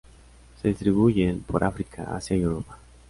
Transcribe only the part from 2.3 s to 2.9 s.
y Europa.